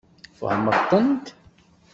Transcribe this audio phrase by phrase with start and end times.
[0.39, 1.25] Tfehmeḍ-tent?